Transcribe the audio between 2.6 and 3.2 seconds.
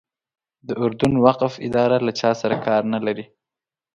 کار نه